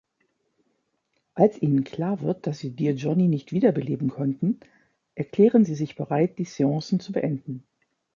[1.35, 4.59] Als ihnen klar wird, dass sie Dear Jonny nicht wiederbeleben konnten,
[5.13, 7.61] erklären sie sich bereit, die Séancen zu beenden.